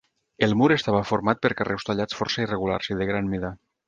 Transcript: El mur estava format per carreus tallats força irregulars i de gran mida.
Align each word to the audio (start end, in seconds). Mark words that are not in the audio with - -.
El 0.45 0.53
mur 0.61 0.69
estava 0.75 1.01
format 1.09 1.41
per 1.43 1.51
carreus 1.59 1.85
tallats 1.89 2.17
força 2.21 2.41
irregulars 2.47 2.89
i 2.95 2.99
de 3.03 3.09
gran 3.11 3.31
mida. 3.35 3.53